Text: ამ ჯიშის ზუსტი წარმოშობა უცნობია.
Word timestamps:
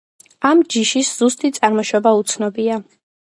ამ 0.51 0.61
ჯიშის 0.75 1.11
ზუსტი 1.19 1.51
წარმოშობა 1.59 2.15
უცნობია. 2.23 2.81